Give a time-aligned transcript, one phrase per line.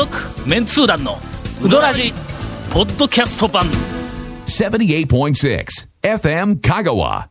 [0.00, 0.16] 続
[0.48, 1.18] メンツー団の
[1.62, 2.14] ウドラジ
[2.70, 3.66] ポッドキャスト版
[4.46, 5.66] 78.6
[6.00, 7.26] FM Kagawa.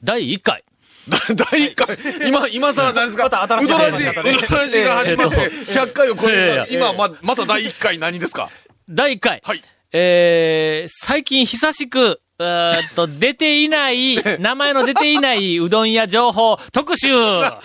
[0.00, 0.62] 第1回
[1.08, 3.24] だ第1回、今、今更なんですか？
[3.24, 6.72] また新しいウドラジ、ウドラジが始まって、100回を超えた。
[6.72, 8.48] 今、ま、また第1回何ですか
[8.88, 9.62] 第1回、はい。
[9.92, 17.58] えー、最近久しく、うーっと、出ていない、名前の出ていないうどん屋情報特集第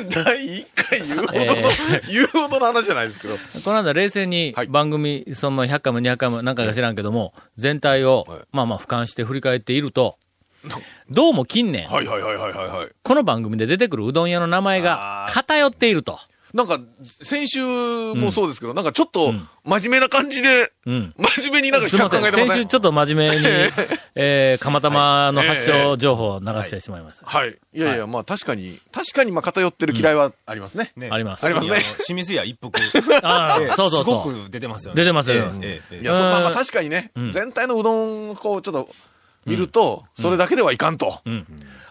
[0.00, 3.36] 1回言うほどの、え言うほどの話じゃないですけど。
[3.36, 10.18] この間冷静にはい番組、その100回も200回も何回か知らんけども、全体をはい、まあまあ俯瞰して振り返っていると、
[11.10, 12.88] どうも近年、はいはいはいはいはいはい。
[13.02, 16.18] この番組で出てくるうどん屋の名前が偏っていると。
[16.56, 17.60] なんか、先週
[18.14, 21.14] もそうですけど、なんかちょっと、真面目な感じで、うん。
[21.18, 21.90] 真面目になんか。
[21.90, 23.42] 企画考えてません先週ちょっと真面目に、
[24.16, 27.26] えー、釜玉の発祥情報を流してしまいました。
[27.26, 27.58] はい。
[27.74, 27.80] い。
[27.80, 30.92] やいや、まあ確かに、確かにまあ偏ってる嫌いはありますね。
[30.96, 31.10] ね。
[31.12, 31.76] ありますありますね。
[32.06, 32.80] 清水屋一服。
[33.22, 34.32] ああええそうそうそう。
[34.32, 35.02] すごく出てますよね。
[35.02, 35.36] 出てますよ。
[35.36, 36.54] ええええええいや、そまあまあうん。
[36.54, 37.30] 確かにね、ん。
[37.32, 38.88] 全体のうどんをこう、ちょっと、
[39.44, 41.20] 見ると、それだけではいかんと。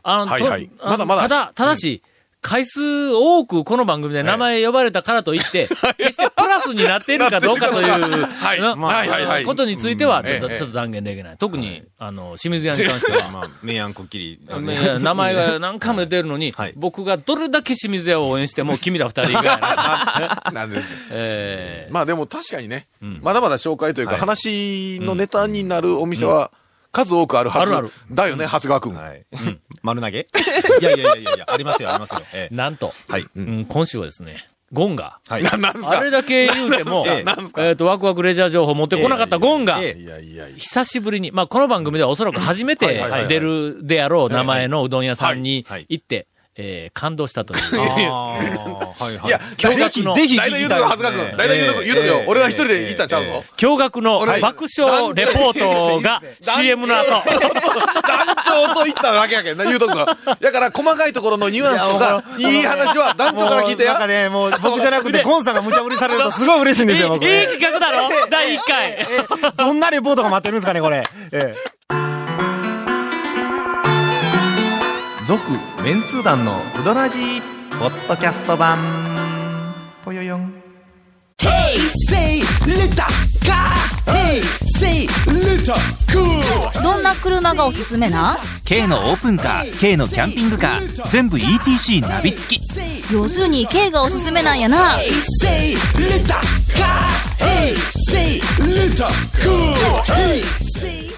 [0.03, 0.69] あの、とはいはい。
[0.83, 2.01] まだまだただ、ただし、
[2.45, 9.45] 回数多くこの番組で名前呼ばれたからといって、 決してプラスになっているかどうかという、はい。
[9.45, 10.57] ことについては、ちょっと、ええ。
[10.59, 11.37] ちょっと断言できない。
[11.37, 13.29] 特に、あの、清水屋に関しては。
[13.33, 14.39] まあ、明暗こっきり。
[14.47, 16.73] 名前が何回も出てるのに、はい。
[16.75, 19.59] 僕がどれだけ清水屋を応援しても、君ら二人以外。
[20.53, 21.07] なんです。
[21.13, 22.85] えまあでも確かにね、
[23.21, 26.51] まだまだ紹介というか、話のネタになるお店は、
[26.95, 27.71] 数多くあるはず。
[27.71, 28.95] あるあるだよね、長谷川くん。
[28.95, 29.25] はい。
[29.83, 30.19] 丸投げ？
[30.81, 32.21] いやいやいやいやありますよ、ありますよ。
[32.33, 33.25] ええーなんと、はい。
[33.35, 35.43] うん、今週はですね、ゴンが、はい。
[35.43, 35.99] な、なんですか？
[35.99, 37.63] あれだけ言うても、 ええなんすか？
[37.65, 40.57] えっと、ワクワクレジャー情報持ってこなかったゴンが、ええいやいやいや。
[40.57, 47.59] 久しぶりに、まあ、この番組ではおそらく初めてはいはいはい出るであろう名前のうどん屋さんにはいはい行って、えー感動したという。
[47.75, 49.27] いはい。
[49.27, 51.37] いや、驚愕のぜひ、大体言うとこ、長谷川くん。
[51.37, 52.23] 大体言うとこ、言うとこよ。
[52.27, 53.43] 俺は一人で行ったんちゃうぞ。
[53.57, 57.09] 驚愕の俺爆笑レポートが CM の後。
[57.11, 57.23] 団
[58.43, 60.17] 長と言っただけやけんな、言うとこが。
[60.39, 63.91] だから、細かいところのニュアンスとか、いい話は団長から聞いてや。
[63.91, 67.25] なんかね、もう僕じゃなくて、ゴンさんが無茶ぶりされるとすごい嬉しいんですよ、僕。
[67.25, 68.09] いいいい企画だろ？
[68.29, 69.07] 第1回。
[69.57, 71.03] どんなレポートが待ってるんですかね、これ。
[71.33, 71.74] ええ。
[75.37, 77.41] 続、メンツー団のうどらじ
[77.77, 78.79] ポッドキャスト版。
[80.01, 80.53] ぽよよん。
[82.09, 82.87] Say little
[83.41, 83.75] car.
[84.05, 84.41] Hey,
[84.79, 85.75] say little
[86.07, 86.81] cool.
[86.81, 88.35] どんな車がおすすめな？
[88.35, 92.61] ん K のオープンカー K のキャンピングカー全部 ETC ナビ付き
[93.11, 95.09] 要するに K がおすすめなんやな hey,
[95.41, 96.33] say little
[96.77, 97.09] car.
[97.39, 97.75] Hey,
[98.09, 99.05] say little
[99.43, 99.73] cool.
[100.13, 100.41] Hey,
[100.79, 101.11] say.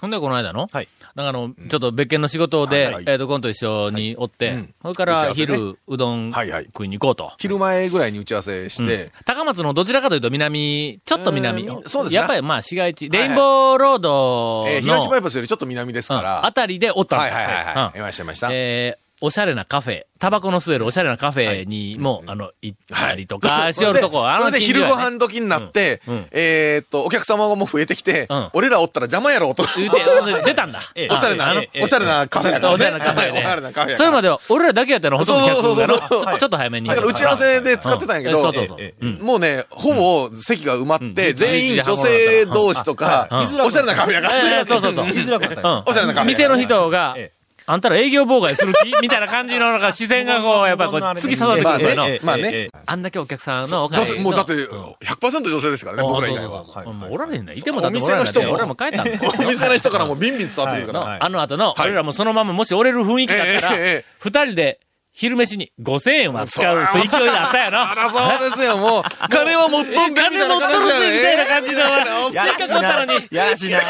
[0.00, 0.66] ほんで、この間の？
[0.72, 0.88] はい。
[1.14, 7.32] なんかあの、ちょっと別件の仕事で、えっと、コンと一緒におって、それから昼、うどん食いに行こうと。
[7.38, 11.66] 昼前ぐらいに打ち合わせして、高松のどちらかというと南、ちょっと南。
[11.66, 11.82] うん。
[11.88, 13.08] そうですねやっぱりまあ市街地。
[13.08, 16.18] レインボーロードの、えー東バイパスよりちょっと南ですうん。
[16.18, 18.00] から、あたりでおったはいはいはいはい。
[18.00, 18.48] ましたいました。
[18.52, 26.14] えーおしゃれなカフェ、タバコの吸えるおしゃれなカフェにも、あの、行ったりとか、しよるとこ、あのそれで昼ご飯時になってうん。
[26.14, 29.64] うん、えーっと、お客様も増えてきてうん、俺らおったら邪魔やろと。
[29.76, 30.80] 言うて、出たんだ。
[30.94, 31.08] ええ。
[31.10, 32.74] おしゃれなあの、おしゃれなカフェやからね。
[32.74, 33.92] おしゃれなカフェおしゃれなカフェで。
[33.92, 36.24] やそれまでは、俺らだけやったの、ほとんど客がのそうそうそう。
[36.24, 36.88] そうちょっと早めに。
[36.88, 38.76] だから打ち合わせで使ってたんやけど、そうそうそう。
[38.80, 38.94] え。
[39.00, 41.34] うんもうね、ほぼ席が埋まって、ん。
[41.34, 43.28] 全員女性同士とか。
[43.30, 45.06] うん、おしゃれなカフェやからそうそうそう。
[45.06, 47.39] おしゃれなカフェ店の人がええ、
[47.70, 48.92] あんたら営業妨害する気？
[49.00, 52.18] みたいな感じの、なんか視線がこう、やっぱりこう、突き刺さってくまあねるからの。
[52.22, 56.64] まあねええあんだけお客さんのお女性、会のもうだって、100%女性ですからね、僕ら以外は。
[56.64, 56.84] は。
[56.92, 57.52] もうおられへんね。
[57.54, 58.30] いてもだおっておられへんね。
[58.30, 59.18] 店の人も、俺らも帰ったんだ。
[59.38, 61.00] お店の人からもビンビン伝わってくるから。
[61.00, 63.76] はいあの後の、はい俺らもそのままもし折れる雰囲気だったら
[64.18, 64.80] 二人で
[65.12, 67.92] 昼飯に5000円は使う、そう勢いだったよな。
[67.92, 69.02] あら、そうですよ、もう。
[69.28, 71.84] 金は持っとんで、みたいな金持っとるぜみたいな感じの、え
[72.30, 73.80] せっかくおったのに、やらしいな。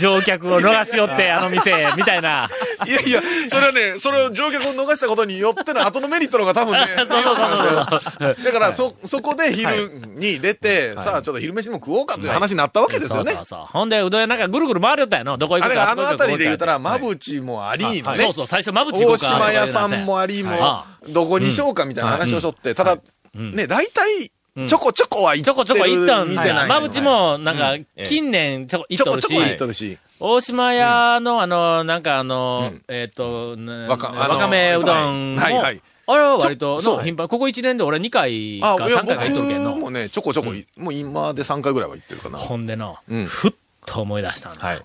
[0.00, 2.48] 乗客を逃しよって、あの店、みたいな。
[2.86, 6.86] いやいや、それはね、それを乗客を逃したことによっての後のメリットの方が多分ね。
[6.96, 8.44] そうそうそうそう。
[8.44, 13.34] だから、そ、そこで昼に出て、さあ、ちょっと昼飯でも食おうかという話になったわけですよねそう。
[13.34, 13.58] そうそう。
[13.66, 15.36] ほんで、うどん屋なんかぐるぐる回るよったやの。
[15.36, 15.66] どこ行くか。
[15.66, 18.32] あれがあの辺りで言うたら、まぶちもありのねそう。
[18.32, 22.96] そう、最初、まぶち行こ大うか島屋さんもありもは、どこにしようかみたいな話をしとって、ただ、
[23.34, 24.32] ね、大体、
[24.68, 26.40] ちょこちょこは行ってるちょこちょこ行ったんだよ。
[26.40, 29.98] 店なんやまぶちも、なんかえ、え近年ちょこ行っとるちょこちょこ行っし、とるし。
[30.18, 39.70] 大島屋の、あの、なんかあの、えっと、なわかめうどんも、はいはいあれは割と、そうの頻繁、ここ1年で俺2回あ、かいや、3回か行っとるけんの。
[39.70, 42.38] 僕もね、ちょこちょこい、もう今で3回ぐらいは行ってるかな。
[42.38, 43.52] ほんでの、うんふっ
[43.86, 44.66] と思い出したんだ。
[44.66, 44.82] はい。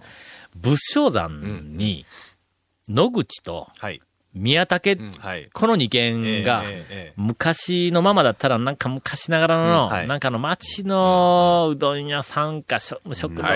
[0.55, 1.41] 仏性山
[1.75, 2.05] に、
[2.87, 4.01] 野口と、はい。
[4.35, 5.49] 宮武、はい。
[5.53, 6.63] この2軒が、
[7.15, 13.49] 昔のままだったら、なんか昔ながらの、なんかあの町のうどん屋さんか、食食堂か、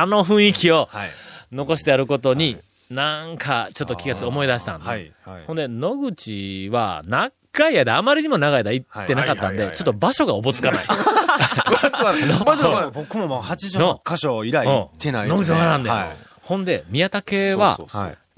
[0.00, 1.10] あの雰囲気をはい。
[1.52, 2.58] 残してあることに、
[2.90, 5.12] なんかちょっと気がつ思い出したんで、
[5.46, 10.84] ほんで、野口は、長い間、あまりにも長い間行ってなかったんで、ちょっと場所がおぼつかない。
[10.88, 15.38] 場所は、場所は、 僕ももう88箇所以来行ってないですね。
[15.38, 16.08] 野口わからんで、はい。
[16.42, 17.78] ほんで、宮武は。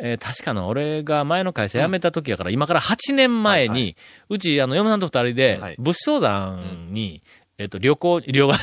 [0.07, 3.97] えー確かの、俺が前の会社辞めた時やから、今から8年前に、
[4.29, 6.61] うち、あの、嫁さんと二人ではい、仏正山
[6.91, 7.23] に、
[7.57, 8.59] えっと、旅行、旅行、武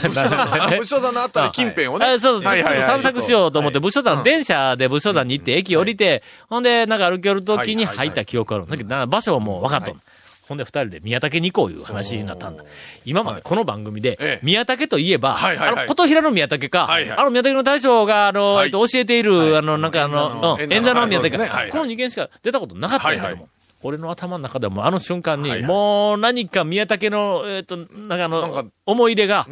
[0.85, 2.05] 将さんのあったり近辺をね。
[2.05, 8.67] あそうそう、はいはい散策しようと思って、武将山、電車で武将山に行って、駅降りて、ほんで、なんか歩き寄る時に入った記憶ある。
[8.67, 10.01] だけど、な場所はもう分かっとん
[10.51, 12.65] ほんで、二人で宮武に行こういう話になったんだ。
[13.05, 23.47] 今までこの番組でええ、宮武といえば、あの、琴平の宮武か、あの宮武の大将が、あの、教えている、あの、なんかあの、うん演座の宮武か、この二件しか出たことなかったんやけども。
[23.83, 29.47] 俺の頭の中でもあの瞬間に、もう何か宮武の、えっ、と、なんかあの、思い出が、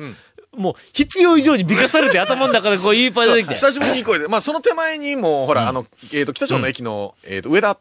[0.56, 3.56] もう必要以上に美化されて頭の中でこう いっぱい出てきて。
[3.56, 7.80] 久しぶりに声で、まあその手前にも、ほら、あの、えっと、北町の駅の、えっと、上田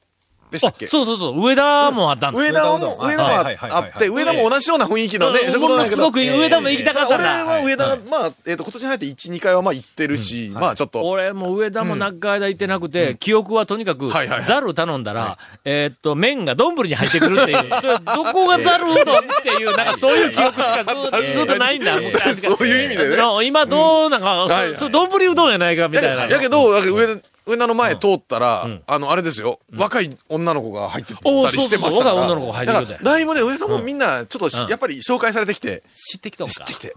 [0.50, 0.86] でしたあっけ？
[0.86, 2.38] そうそうそう、上田もあったんだ。
[2.40, 3.28] 上田も、上田も
[3.74, 5.52] あって、上田も同じような雰囲気のね、うん。
[5.52, 5.96] 食堂なんやけど。
[5.96, 7.44] すごく上田も行きたかったん俺だ。
[7.44, 14.10] は上田、まあ、えっと、今年に入って1、2回はまあ行ってるし、まあちょっと、俺も上田も長い間行ってなくて、記憶はとにかく
[14.46, 17.58] ザル頼んだら、えーっと、麺が丼に入ってくるっていう、
[18.16, 21.94] どこがザルうどんっていう、なんかそういう記憶しかずっとないんだ、
[22.34, 23.16] そういう意味でね。
[23.44, 24.46] 今どう、なんか、
[24.90, 26.26] 丼うどんやないか、みたいな。
[26.26, 32.16] やけど、だけど上田、上田の前通ったら、んあの、あれですよ、若い女の子が入ってたおーりしてましたから。
[32.16, 36.52] そうそうそう若い女の子が入ってくるだからだいぶね、上田もみんな、ちょっとし、うんやっぱり紹介されてきて、知ってきとんか。
[36.54, 36.94] 知ってきて。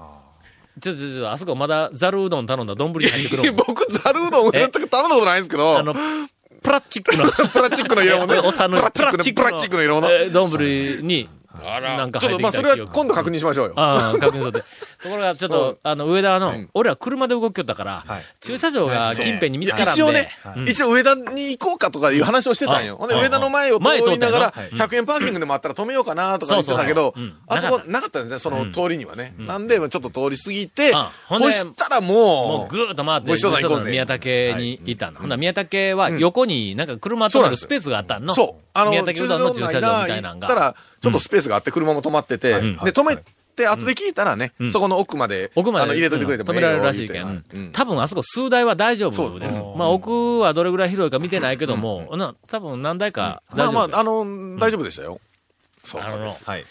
[0.79, 3.65] ちょちょちょ、あそこまだザルうどん頼んだ丼に入ってくるもん。
[3.67, 7.29] 僕、ざるうどん上田とか頼んだことないんですけど、あ の、プラスチックの。
[7.49, 8.39] プラスチックの色物ね。
[8.39, 10.11] おっさんのプラスチックの、プラスチックの色物。
[10.11, 11.29] えー丼に、
[11.61, 13.73] なんかちょっと、まあ、入ってきたそれは今度確認しましょうよ。
[13.75, 14.63] ああ、確認取って。
[15.03, 15.77] ところが、ちょっと、うん。
[15.83, 16.69] あの、上田の、ん。
[16.73, 18.23] 俺ら車で動きよったから、はい。
[18.39, 19.91] 駐車場が近辺に見つからんで。
[19.91, 20.69] 一応ね、うん。
[20.69, 22.95] 一応上田に行こうかとかいう話をしてたんよ。
[22.95, 27.13] あほんで、上田の前を通りながら、前通ったよ100円パーキングでもあったら止めようかなとか言ってたけど
[27.47, 28.21] あそこなかった。
[28.21, 29.33] んですね、その通りにはね。
[29.37, 34.95] なんで、ちょっと通り過ぎてあ、ほんでそしたらももうぐーっと回って、宮武にい。
[34.95, 35.19] たの。
[35.19, 38.31] ほんなら宮武は横になんか車止めるスペースがあったの？
[38.31, 40.47] う、そう、あの、宮武うどんの駐車場みたいなのが。
[40.47, 42.77] たら、ちょっとスペースがあって車も止まってて、ん。
[42.77, 43.17] で、止め
[43.51, 47.43] て、後で聞いたらね、そこの奥まで、奥まであの入れといてくれても止められるらしいええけん。
[47.53, 49.59] うん多分あそこ数台は大丈夫です。
[49.75, 53.73] まあ奥はどれぐらい広いか見てないけども、な多分何台か大丈夫。
[53.73, 55.19] まあまあ、あの、大丈夫でしたよ。
[55.83, 56.43] そうあのです。
[56.45, 56.65] はい。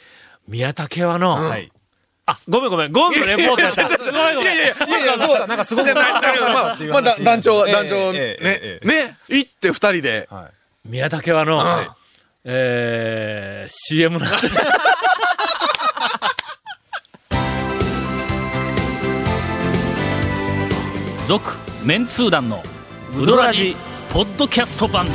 [0.48, 1.70] 宮武はの、はい。
[2.26, 3.88] あ、ごめんごめん、ゴンのレポートやった。
[3.88, 4.42] ごめんごめん。
[4.42, 10.48] いやいやいやいや、そう、なんかすごくじゃあだだけど、まあ、まあ、だ団長、団長、えねええ、えね、行って二人で、は
[10.84, 10.88] い。
[10.88, 11.60] 宮武はの、
[12.44, 14.46] えー、CM なんて。
[21.30, 21.48] 続、
[21.84, 22.60] メンツー団の、
[23.16, 23.76] ウドラジ、
[24.12, 25.06] ポッドキャスト版。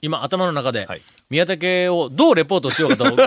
[0.00, 3.24] 今、頭の中で、はい宮武をどうレポートしようかと、 もう、も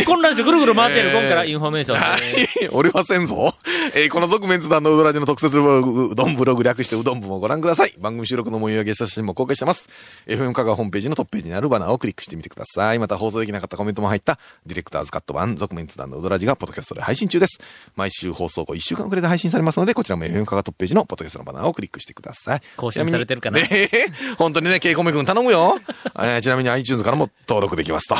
[0.00, 1.98] う混乱してぐるぐる回っている、えー今からインフォメーション。
[1.98, 3.52] はい、俺はせんぞ。
[3.94, 7.94] えーこの続麺通団のうどらじの特設ブログ、うどんブログ略してうどん部もご覧ください。
[7.98, 9.88] 番組収録の模様やゲスト写真も公開してます。
[10.26, 12.98] FM 香川ホームページのトップページにあるバナーをクリックしてみてください。
[12.98, 17.60] また放送できなかったコメントも入った、ディレクターズカット版、続麺通団のうどらじがポッドキャストで配信中です。
[17.96, 22.60] 毎週放送後1週間くらいで配信されますので、こちらも FM 香川トップページのポッドキャストのバナーをクリックしてください。
[22.76, 23.58] 更新されてるかな？
[23.60, 23.88] ねえ
[24.38, 25.78] 本当にね、ケイコメ君頼むよ。
[26.16, 28.16] えーちなみに iTunes からも登録できますと。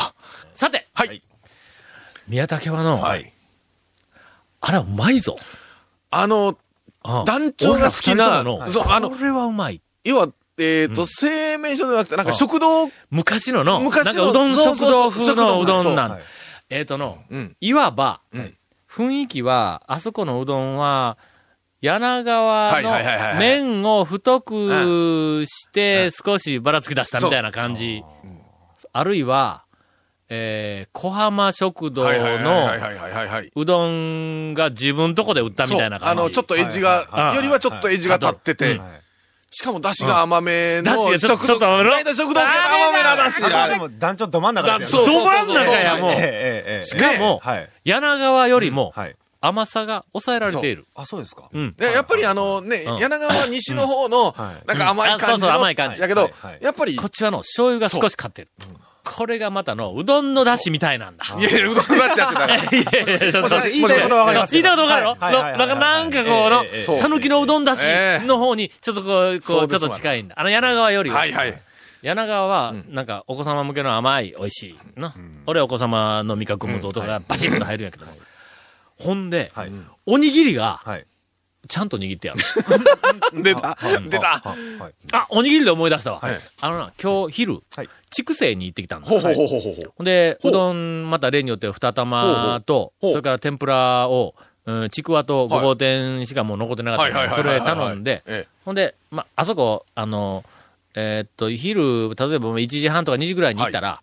[0.53, 1.21] さて、はい。
[2.27, 3.31] 宮武はの、はい。
[4.67, 5.37] あれはうまいぞ。
[6.11, 6.57] あの、
[7.25, 9.81] 団長が好きなそうあのこれはうまい。
[10.03, 16.11] 要は、えっ、と、製麺所じゃなくて、なんか食堂、昔のの、昔のなんかうどん食堂風のうどんなん。
[16.11, 16.21] はい。
[16.69, 17.55] えっ、との、うん。
[17.61, 18.57] いわば、うん。
[18.91, 21.17] 雰囲気は、あそこのうどんは、
[21.79, 28.03] 柳川の麺を太くして少しばらつき出したみたいな感じ。
[28.91, 29.63] あるいは、
[30.29, 32.69] えー、小浜食堂の。
[33.55, 36.21] うどんが自分とこで売ったみたいな感じ。
[36.21, 38.81] あの、ちょっとエッジが、はいよりはちょっとエッジが立ってて、うん
[39.49, 45.07] しかも出汁が甘めの、出汁がちょ食堂、ちょっと大体食堂系の甘めな出汁も団長ど真ん中ですよね。
[45.07, 46.83] そうど真ん中や、もう。
[46.83, 47.69] しかも、はい。
[47.85, 49.15] 柳川よりもはい。
[49.39, 50.85] 甘さが抑えられている。
[50.95, 51.47] あ、そうですか。
[51.53, 51.75] うん。
[51.77, 58.49] ねやっぱりあのね、うん柳川西の方のはい、なんか甘いうんあそう感じの、そう甘い感じやけどはいはい、やっぱりこっちはの醤油が少し勝ってる。
[59.07, 61.25] これがまたの、うどんの出汁みたいなんだ。
[61.39, 62.55] いやいや、うどん出しちゃってたから。
[62.55, 65.17] いやいや言いたいことはわかりま言いたいことわかるよ。
[65.19, 67.83] はいはいはいはいなんか、なんかこうのええええ、そう讃岐のうどんだし
[68.25, 70.35] の方に、ちょっとこう、こう、ちょっと近いんだ。
[70.37, 71.61] あの、柳川よりははいはい。
[72.01, 74.99] 柳川は、なんか、お子様向けの甘い、美味しい。
[74.99, 75.13] な。
[75.45, 78.13] 俺お子様の味覚物音がバシッと入るんやけども。
[78.99, 79.71] ほんで、はい。
[80.05, 81.05] おにぎりが、はい。
[81.67, 82.39] ちゃんと握ってやる。
[83.43, 83.77] 出た。
[84.09, 84.41] 出た。
[85.11, 86.19] あ、おにぎりで思い出したわ。
[86.19, 86.39] はい。
[86.61, 87.89] あのな、今日昼、はい。
[88.09, 89.07] 筑西に行ってきたんだ。
[89.07, 90.51] ほんで、ほう。
[90.51, 94.35] うどん、また例によって二玉と、それから天ぷらを、
[94.65, 100.43] うん、ちくわとごぼう天しかもう残ってなかったから、それ頼んで、えほんで、ま、あそこ、あの、
[100.93, 104.01] えーっと、昼、例えば1時半とか2時ぐらいに行ったら、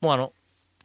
[0.00, 0.32] もうあの、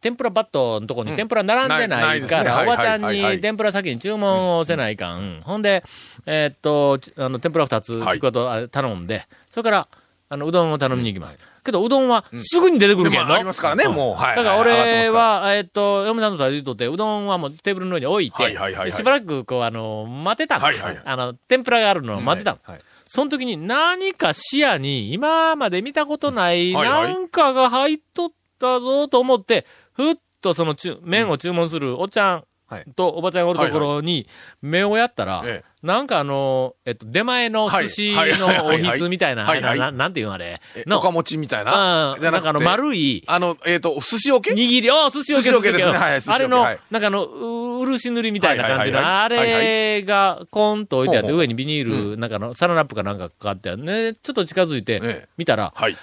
[0.00, 5.40] 天ぷらバットのとこに天ぷら並んでないから、はいおばちゃんに天ぷら先に注文をせないかん。
[5.42, 5.82] ほんで、
[6.26, 9.88] えーっと、ちあの、天ぷら2つ、はいちくわと頼んで、それから、
[10.30, 11.38] あの、うどんを頼みに行きます。
[11.64, 13.26] けど、うどんはすぐに出てくるけんの。
[13.26, 14.14] でもありますからね、もう。
[14.14, 14.36] はい。
[14.36, 18.56] だからはい俺、は、えっと、嫁さんと言うとって、うどんはもうテーブルの上に置いて、
[18.90, 20.64] しばらくこう、あの、待ってたの。
[20.64, 22.58] はいはいあの、天ぷらがあるのを待ってた。
[23.06, 28.28] その時に何か視野に今まで見たことないはいはいなんかが入っとっ
[28.58, 29.64] たぞと思って、
[29.98, 34.28] ふっとその麺を注文するおっちゃんはいとおばちゃんがおるところに
[34.62, 40.60] 目をやったらえ、なんかあの、えっと、出前の寿司のおひつみたいな、ななんていうのあれ？
[40.76, 42.12] え、のおかもちみたいあな。
[42.12, 45.92] あなんかあの丸い、あの、えっと、寿司おけ握り、ああ、寿司おけ寿司おけですね。
[45.92, 46.78] はいあれの、はい。
[46.90, 53.82] なんかあの、う漆塗りみたいな感じの、はいあれが、コンと置いてあって、上にビニール、なんかの、サランラップかなんかかかってある。
[53.82, 54.14] ね。
[54.14, 55.96] ちょっと近づいてええ、見たら、はい。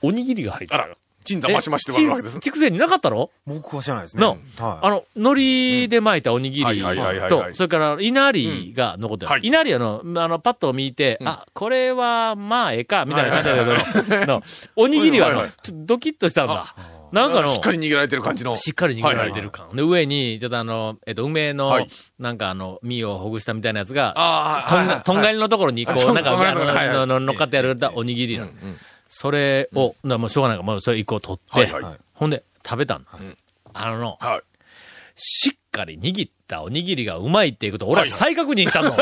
[0.00, 2.40] おにぎりが入ってる。、鎮座増し増してもらうわけですえ。
[2.40, 4.22] 筑前になかったろ僕は知らないですね。
[4.22, 4.38] のはい。
[4.58, 6.82] あの、海苔で巻いたおにぎり
[7.28, 9.40] とそれから、稲荷が残ってる。
[9.42, 14.42] 稲荷あの、あの、パッと見て、あ、これは、まあ、ええか、みたいな感じだけど、 の
[14.76, 16.74] おにぎりはドキッとしたんだ。
[17.12, 18.56] なんかの、しっかり握られてる感じの。
[18.56, 19.74] しっかり握られてる感。
[19.74, 28.50] で、上に、ちょっとあの、えっと、梅の、はいなんかあの、実をほぐしたみたいなやつが、ああ、とんがとんがりのところに、こう、なんか、乗っかってやるおにぎりなの。
[29.08, 31.98] それを、だからもうしょうがないから、もうそれ一個取って、はいはい。
[32.14, 33.04] ほんで、食べたの。
[33.04, 33.36] ん。
[33.72, 34.42] あのの、はい。
[35.14, 38.18] しっかり握ったおにぎりがうまいっていうことを俺ははいはい。
[38.18, 38.92] 再確認したの。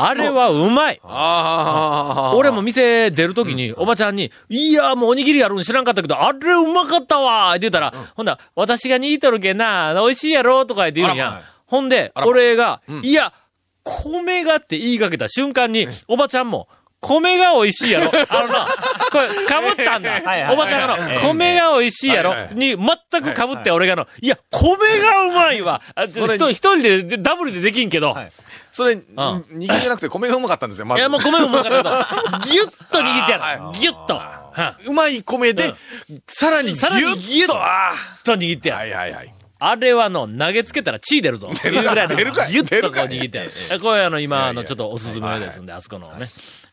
[0.00, 1.00] あれはうまい。
[1.02, 2.36] ああ。
[2.36, 11.16] 俺も店出るときに、おばちゃんに、いや、もうおにぎりあるん知らんかったけど、あれうまかったわって言ったら、ほんなら私が握っとるけんな、美味しいやろとか言って言うん。
[11.16, 11.42] や。
[11.66, 13.04] ほんで、俺が、うん。
[13.04, 13.32] いや、
[13.82, 16.68] 米がって言いかけた瞬間に、おばちゃんも、
[17.00, 18.10] 米が美味しいやろ。
[18.28, 18.66] あのな、
[19.12, 20.10] これ、かぶったんだ
[20.52, 22.34] おばちゃんがの、米が美味しいやろ。
[22.52, 25.80] に、全くかぶって俺がの、いや、米がうまいわ。
[26.06, 26.26] 一
[26.56, 28.32] 人ででダブルでできんけど、はい
[28.70, 31.00] それ、握りじゃなくて米がうまかったんですよ、まず。
[31.00, 31.90] いや、もう米もうまかったけど、
[32.46, 33.80] ギュッと握ってやある。
[33.80, 34.14] ギュッと。
[34.14, 35.74] はうまい米で、
[36.28, 37.54] さらにギュさらにギュッッと。
[38.24, 38.84] と握ってあ。
[38.86, 38.96] やる。
[38.96, 39.34] はいはいはい。
[39.60, 41.50] あれはの、投げつけたら血出るぞ。
[41.62, 42.14] 出るぐらいの。
[42.14, 43.50] 出るかいギュッとこう握ってやる。
[43.72, 46.28] えこれあの、今、あの、ちょっとおすすめですんで、あそこのね。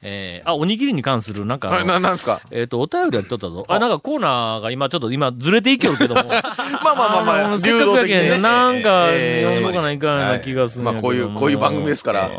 [0.08, 2.40] えー、あ、おにぎりに関する、なんかあはい、の、な、なんですか？
[2.52, 3.66] えっと、お便りやっとったぞ。
[3.68, 6.24] あ、なんかコーナーが今ちょっと今ずれていきよるけども。
[6.30, 6.42] まあ
[6.84, 8.38] まあまあまあ、のせっかくやけん、ね。
[8.38, 12.30] なんか、えー読んどかないかんな気がするまあこういうこういう番組ですから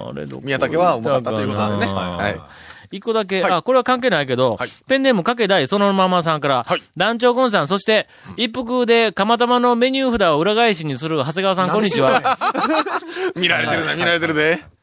[0.43, 1.93] 宮武はうまかったということなんでね。
[1.93, 2.41] はい。
[2.91, 3.53] 一個だけ、はい。
[3.53, 4.69] あ、これは関係ないけど、はい。
[4.87, 6.83] ペンネームかけ大そのままさんから、はい。
[6.97, 12.39] 団長コンさん、そして、一服で釜玉のメニュー札を裏返しにする長谷川さん、こんにちは。
[13.37, 14.76] 見られてるな、見られてるで。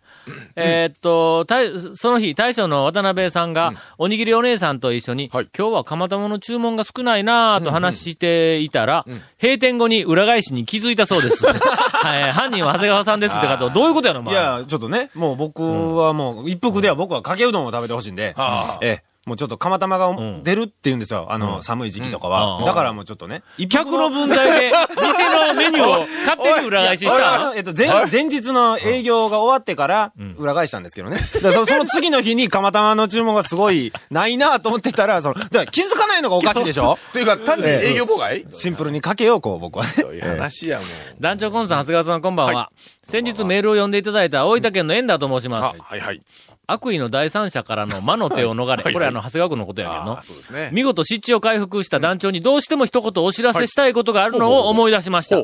[0.56, 5.50] えーっと、大その日、大将の渡辺さんが、おにぎりお姉さんと一緒に、はい。
[5.58, 9.06] 今日は釜玉の注文が少ないなぁと話していたら、
[9.42, 11.46] 閉店後に裏返しに気づいたそうです。
[11.48, 14.30] はい、犯人は長谷川さんですって方、どういうことやの。
[14.30, 15.62] いや、ちょっとね、もう僕
[15.98, 18.36] はもう、一服では僕はかけうどんを食べてほしいんで、
[18.82, 21.28] ええ、もうちょっと釜玉がん出るって言うんですよ。
[21.30, 22.58] あの、寒い時期とかうんは。
[22.58, 31.18] うんだからもうちょっとね、一客の分際で、店のメニューを勝手に裏返ししたえっと、前、前日の営業が終わってから、裏返したんですけどね。
[31.18, 36.98] そその次の日に釜玉の注文がすごい、ないなと思ってたら、その、気づかないのがおかしいでしょ？
[37.14, 38.46] というか、単に営業妨害？
[38.52, 39.92] シンプルにかけよう、こう、僕はね。
[39.96, 40.88] そういう話やもん。
[41.22, 42.54] 団長コンさん、長谷川さん、こんばんは。
[42.54, 42.72] は
[43.04, 45.82] 先日メールを読んでいただいた大分県の遠田と申しまあす。
[45.82, 46.22] はいはい。
[46.66, 48.84] 悪意の第三者からの魔の手を逃れ。
[48.84, 50.22] はいこれあの、長谷川君のことやけど。
[50.24, 50.70] そうですね。
[50.72, 55.44] 見事失地を回復した団長にどうしても一言お知らせしたいことがあるのを思い出しました。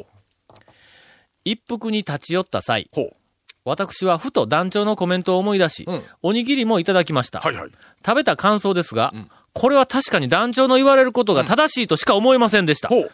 [1.44, 2.90] 一服に立ち寄った際。
[3.66, 7.40] 私はふと団長のコメントを思い出し、うんおにぎりもいただきました。
[7.40, 7.72] はいはい。
[8.06, 9.14] 食べた感想ですが、
[9.54, 12.88] これは確かに団長の言われることが正しいとしか思いませんでした。
[12.88, 13.12] ほう。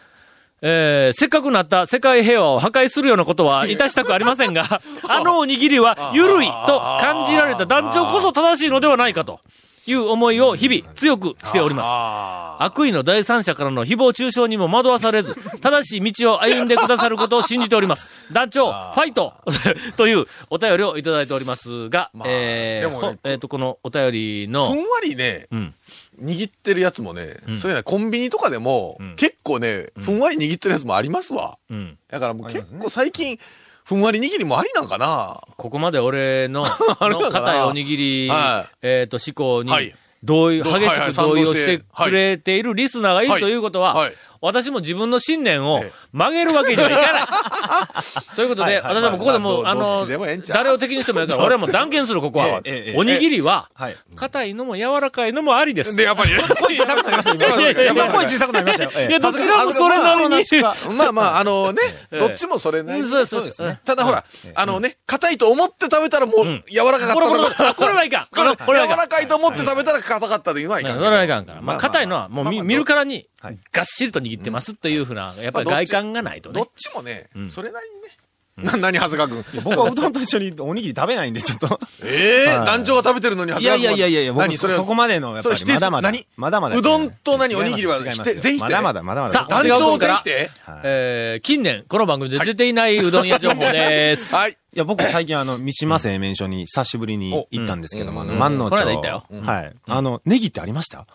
[0.62, 9.40] えー、せっかくなった世界平和を破壊するようなことはいたしたくありませんが、 あのおにぎりはゆるいと感じられた団長こそ正しいのではないかと。
[9.88, 12.64] いう思いを日々強くしております。
[12.64, 18.10] 悪意の第三者からの誹謗中傷にも惑わされず、正しい道を歩んでくださることを信じております。
[18.32, 19.34] 団長、ファイト
[19.96, 25.74] というお便りをいただいておりますが、まあえーねほえっ、と、このお便りのふ、んわりね、うん
[26.20, 27.58] 握ってるやつもね、ん。
[27.58, 29.16] そういうのはコンビニとかでも、ん。
[29.16, 31.58] 結構ね、ふんわり握ってるやつもありますわ。
[31.70, 31.98] うん。
[32.08, 33.38] だからもう結構最近、
[33.84, 35.40] ふんわり握りもありなんかな。
[35.56, 36.66] ここまで俺の、 の
[36.98, 38.76] あれだから硬いおにぎり、はい。
[38.82, 39.94] えっ、と、思考にはい、
[40.24, 47.22] 同意、ど激しく同意をしてしてくれているリスナーがいるはいということは、はい私も自分の信念をええ曲げるわけにはいかない。
[48.36, 50.06] ということで、私はもうここでもう、あの
[50.46, 52.62] 誰を敵にしてもいいから、俺はもう断言する、ここは。
[52.94, 55.94] おにぎりははい、硬いのも柔らかいのもありです。
[55.96, 56.30] で、やっぱり。
[56.56, 58.90] 声小さくなりました、小さくなりましたよ。
[58.96, 60.62] ええいや、どちらもそれなりに。
[60.96, 64.24] まあまあ、あのね、ええどっちもそれなりにそうですねただほら、
[64.54, 68.26] あのね、硬いと思って食べたらもう柔らかかったこれ、はいかん。
[68.34, 68.96] これ、こ柔。
[68.96, 70.98] らかいと思って食べたら硬かったというのはいかん。
[70.98, 71.60] それはいかんから。
[71.60, 73.26] まあ、硬いのは、もう見るからにはい、
[73.72, 76.68] がっしりと握ってますというふうな、やっぱり外観がないとねどっ。
[76.76, 78.08] ちもねん、それなりにね。
[78.56, 79.44] な、何、長谷川君。
[79.64, 81.78] 僕はうどんと一緒におにぎり食べないんで、ちょっと。
[82.02, 84.08] ええはい団長が食べてるのに長いや谷川君は。
[84.08, 84.56] いやいやいや、僕何？
[84.56, 86.10] それそこまでの、やっぱりまだまだ。
[86.10, 86.26] 何？
[86.38, 86.76] まだまだ。
[86.76, 87.54] うどんと何？
[87.54, 89.32] おにぎりは違いまだまだ、まだまだ。
[89.34, 90.50] さあ団長長谷川君から全否定
[90.84, 94.34] えー、近年、この番組で出ていないうどん屋情報です。
[94.34, 94.52] はい。
[94.52, 98.78] いや、僕最近あの、三島製麺所に久しぶりに行ったんですけども、あの、うん万能町。
[98.78, 99.74] この間行ったよはい。
[99.86, 101.06] あの、ネギってありました？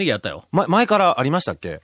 [0.00, 0.46] ネギあったよ。
[0.50, 1.80] ま、前からありましたっけ？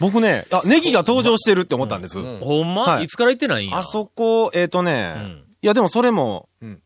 [0.00, 2.18] 僕ね、あ、ネギが登場してるって思ったんです。
[2.40, 3.04] ほんま、はい。
[3.04, 3.78] い、つから行ってないんや？
[3.78, 5.44] あそこ、えっ、とね、ん。
[5.60, 6.82] いやでもそれもうん、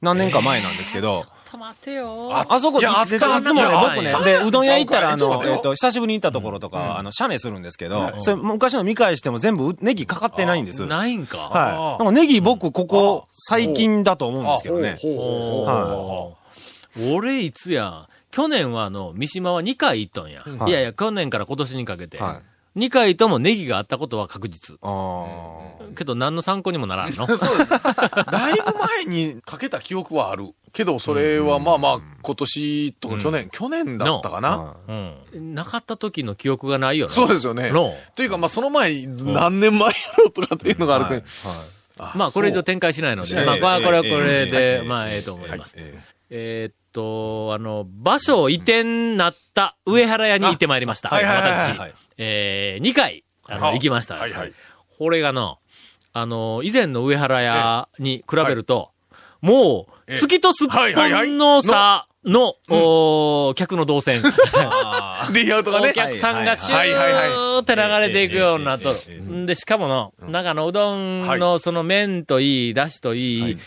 [0.00, 2.28] 何年か前なんですけど、ちょっと待てよ。
[2.32, 10.82] ああそこ、いやあったいつもね、僕ねで、うどん屋行ったら、あの、えっと、久しぶりに行ったところとか、あの、写メするんですけど、それ昔の見返しても全部ネギかかってないんです。
[10.82, 10.90] はい。
[10.90, 11.96] ないんか。
[11.98, 14.98] なんかネギ僕、ここ、最近だと思うんですけどね。
[15.00, 16.36] ほうほうほうほ
[16.98, 20.42] うお俺いつや、去年はあの、三島は2回行っとんや。
[20.42, 22.18] はいいやいや、去年から今年にかけて。
[22.18, 22.42] は
[22.74, 24.76] 2回ともネギがあったことは確実。
[24.82, 25.26] あ
[25.94, 27.28] けど何の参考にもならんの。
[27.30, 30.48] だいぶ前にかけた記憶はある。
[30.72, 34.74] けど、それはまあまあ、今年とか去年、去年だったかな。
[34.88, 34.92] う
[35.38, 35.54] ん。
[35.54, 37.12] なかった時の記憶がないよな。
[37.12, 37.70] そうですよね。
[37.70, 41.24] のというか、まあ、その前、何年前やろうとかっていうのがあるけ
[41.98, 45.76] ど、まあ、これ以上展開しないので、まあ、これはこれで、えまあ、ええと思います。
[45.78, 48.84] ええーっと、あの、場所移転
[49.16, 51.10] なった上原屋に行ってまいりました。
[51.10, 51.90] はいはいはいはい。
[51.90, 51.94] 私。
[52.16, 54.14] えー、2回、あの、は行きました。
[54.14, 54.52] はいはい。
[54.96, 55.58] これがの、
[56.12, 58.92] あの、以前の上原屋に比べると、
[59.42, 60.18] もう、ええ。
[60.20, 61.30] 月とすっぽはいはいはい。
[61.30, 64.22] んの差の、おー客の動線。
[65.34, 65.90] レイアウトがね。
[65.90, 67.28] お客さんがシュはいはいはい。
[67.28, 69.46] ーって流れていくようになっとる。
[69.46, 73.58] で、しかもの、中のうどんのその麺といい、だしといい、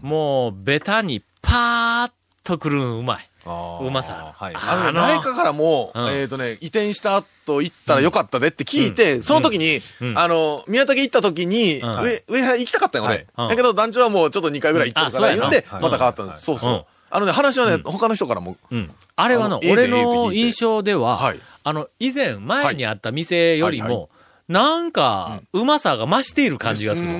[0.00, 2.10] もう、ベタにパーッ
[2.46, 3.28] とくるんうまい。
[3.44, 4.34] うまさ。
[4.36, 4.54] はい。
[4.56, 6.08] あの誰かからも、うん。
[6.08, 10.18] えっ、とね、移転した後行ったらよかったでって聞いて、その時に、うん。
[10.18, 12.00] あの、宮崎行った時に、うん。
[12.00, 13.26] 上、上原行きたかったよ、俺。
[13.34, 13.48] はい。
[13.50, 16.42] だけど団長はもうちょっと2回ぐらい行ってるから言うんで、また変わったんです。
[16.42, 16.72] そうそう。
[16.72, 16.82] うん。
[17.10, 18.92] あのね、話はね、他の人からも、うん。
[19.14, 21.40] あれはの、俺の印象では、はい。
[21.62, 24.10] あの、以前、前にあった店よりも、
[24.48, 27.18] なんか、うまさが増している感じがする。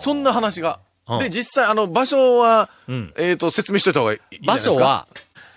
[0.00, 0.80] そんな話が。
[1.08, 1.18] うん。
[1.18, 3.14] で、実際、あの、場所は、うん。
[3.18, 4.58] えっ、と、説明しといた方がいいですか？
[4.58, 5.06] 所は、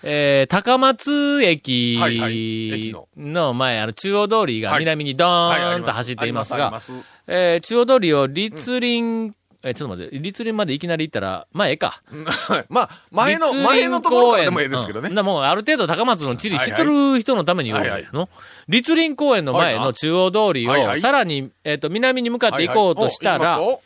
[0.04, 1.98] えー、高松駅
[2.92, 3.08] の。
[3.16, 6.72] の前、あの、中央通りが南にドーンと走っていますが
[7.28, 9.32] えー、中央通りを立林、
[9.64, 12.02] えーちょっと待って、立林までいきなり行ったら、まあ、ええか。
[12.68, 15.08] まあ、前の、前のところからでもええですけどね。
[15.08, 15.24] うん。
[15.24, 18.08] もうある程度高松の地理知ってる人のために言うはいはい。
[18.12, 18.28] の。
[18.66, 23.78] 立林公園の前の中央通りを、さらに、えっ、と、南に向かって行こうとしたら、はいはい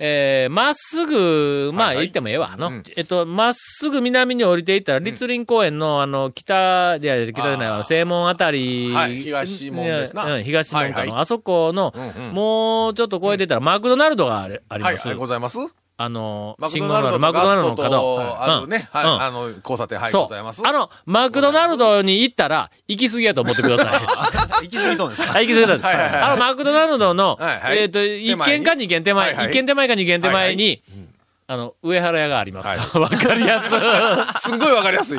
[0.00, 2.68] えー、まっすぐ、まあ、はいはい行ってもええわ、の。
[2.68, 8.92] うんえっと、まっすぐ南に降りていったら、立林公園の、あの、北で、北じゃないわ、正門あたり。
[8.92, 15.08] はい東門ですなうん、東門かの、はいはいあそこの、うんうんもうちょっと越えてたら、マクドナルドがありありはい、ます。
[15.08, 15.58] ありございます？
[16.00, 17.90] あの、マクドナルドとマクドナルドの角。
[17.90, 20.62] と、あるね、はい、うんあの、交差点、はい、ございます。。
[20.64, 23.92] あの、マクドナルドに行ったら、行き過ぎやと思ってください。
[24.62, 25.32] 行き過ぎとんですか？
[25.32, 27.38] はい、行き過ぎたはいはいはいあの、マクドナルドの、
[27.72, 30.82] えっと、一軒か二軒手前、一軒手前か二軒手前はいに、
[31.46, 32.68] あの、上原屋があります。
[32.68, 33.78] は わかりやすい。
[34.40, 35.18] すんごいわかりやすい。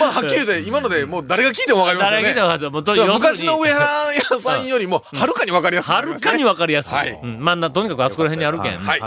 [0.00, 2.22] まあ、はっきり言って、今のでもう誰が聞いてもわかりますよね。
[2.22, 3.84] 誰が来てもわかるもうとだから要す昔の上原
[4.32, 6.96] 屋さんよりも、はるかにわかりやすい、はるかにわかりやすい。
[6.96, 8.78] はいうんまあな、とにかくあそこら辺にあるけん。
[8.80, 9.00] はい。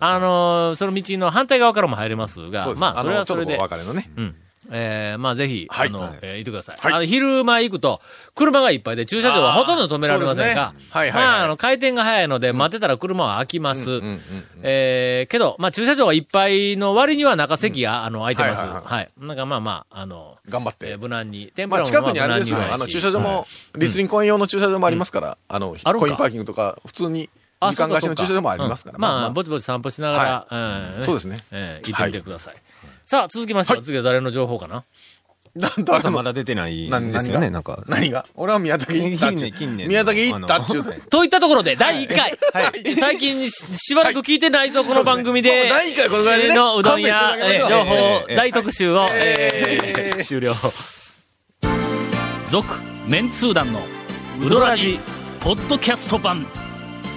[0.00, 2.66] あのーその道の反対側からも入れますが。
[2.76, 4.10] まあ、それはそれであのちょっとこう、別れのね。
[4.18, 4.34] うん。
[4.70, 5.88] えー、まあぜひ、はい。
[5.88, 6.18] あの、はい。
[6.22, 6.76] えー行ってください。
[6.78, 6.92] はい。
[6.92, 8.00] あの、昼間行くと、
[8.34, 10.78] 車がいっぱいで駐車場はほとんど止められませんが、ね。
[10.90, 11.24] はいはいはい。
[11.26, 13.90] まあ、あの、回転が早いので、待ってたら車は空きます。
[13.90, 14.20] うんうんうん
[14.62, 18.60] えー、けど、まあ駐車場がいっぱいの割には中席が、あの、空いてます。
[18.60, 19.10] はいははい。
[19.22, 19.26] い。
[19.26, 20.88] なんかまあまあ、あの、頑張って。
[20.90, 20.98] えー。
[20.98, 21.52] 無難に。
[21.68, 26.06] まあ近くにあれですよあの駐車場も、立林公園用の駐車場もありますから、あの、あるんか。
[26.06, 28.96] コインパーキングとか、普通にあ時間貸しの駐車場もありますから。
[28.96, 29.00] うん。
[29.02, 31.02] まあ、ぼちぼち散歩しながら、うん。
[31.02, 31.38] そうですね。
[31.50, 32.54] えー行ってみてください。
[33.04, 34.84] さあ、続きましては、次は誰の情報かな？
[35.54, 37.82] なんだ朝まだ出てないなですよね、なんか。
[37.88, 38.26] 何が？
[38.36, 39.32] 俺は宮崎行ったっ
[39.88, 41.00] 宮崎行ったっちゅうて。
[41.08, 42.38] といったところで、第1回。
[42.96, 45.68] 最近ししばらく聞いてないぞ、この番組で。
[45.68, 47.34] 第一回このぐらいでねのうどん屋、
[47.68, 49.72] 情報ええ大特集を、え
[50.16, 50.54] えー終了。
[52.50, 52.74] 続、
[53.06, 53.82] メンツー団の
[54.40, 55.00] うどらじ、
[55.40, 56.46] ポッドキャスト版。